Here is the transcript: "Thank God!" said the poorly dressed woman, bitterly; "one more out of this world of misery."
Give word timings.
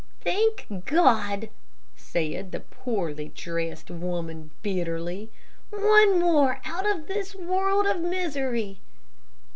"Thank 0.23 0.65
God!" 0.85 1.51
said 1.95 2.51
the 2.51 2.61
poorly 2.61 3.31
dressed 3.35 3.91
woman, 3.91 4.49
bitterly; 4.63 5.29
"one 5.69 6.19
more 6.19 6.59
out 6.65 6.89
of 6.89 7.05
this 7.05 7.35
world 7.35 7.85
of 7.85 8.01
misery." 8.01 8.79